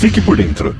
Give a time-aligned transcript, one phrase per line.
[0.00, 0.74] Fique por dentro.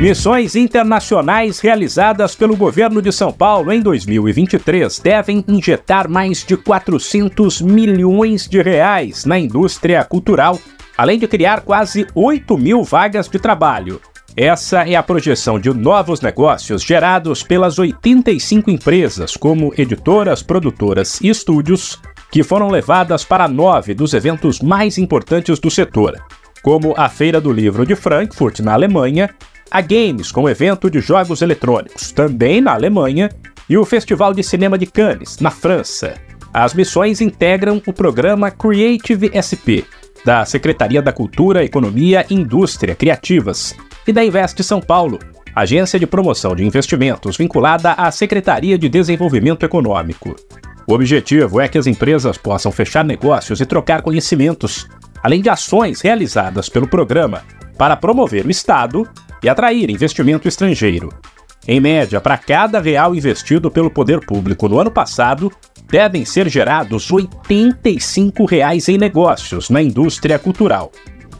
[0.00, 7.60] Missões internacionais realizadas pelo governo de São Paulo em 2023 devem injetar mais de 400
[7.60, 10.58] milhões de reais na indústria cultural,
[10.96, 14.00] além de criar quase 8 mil vagas de trabalho.
[14.34, 21.28] Essa é a projeção de novos negócios gerados pelas 85 empresas, como editoras, produtoras e
[21.28, 26.18] estúdios, que foram levadas para nove dos eventos mais importantes do setor,
[26.62, 29.30] como a Feira do Livro de Frankfurt, na Alemanha,
[29.70, 33.30] a Games, com o evento de jogos eletrônicos, também na Alemanha,
[33.68, 36.14] e o Festival de Cinema de Cannes, na França.
[36.52, 39.84] As missões integram o programa Creative SP,
[40.24, 43.74] da Secretaria da Cultura, Economia e Indústria Criativas,
[44.06, 45.18] e da Invest São Paulo,
[45.54, 50.34] agência de promoção de investimentos vinculada à Secretaria de Desenvolvimento Econômico.
[50.86, 54.88] O objetivo é que as empresas possam fechar negócios e trocar conhecimentos,
[55.22, 57.42] além de ações realizadas pelo programa
[57.76, 59.08] para promover o Estado
[59.42, 61.10] e atrair investimento estrangeiro.
[61.66, 65.52] Em média, para cada real investido pelo poder público no ano passado,
[65.90, 70.90] devem ser gerados 85 reais em negócios na indústria cultural.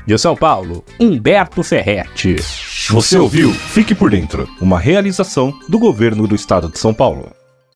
[0.05, 2.35] De São Paulo, Humberto Ferretti.
[2.89, 7.36] Você ouviu Fique por Dentro, uma realização do governo do estado de São Paulo.